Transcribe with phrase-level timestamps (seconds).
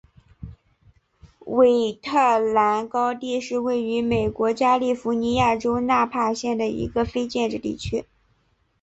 [1.41, 8.05] 韦特兰高地是位于美国加利福尼亚州纳帕县的一个非建制地区。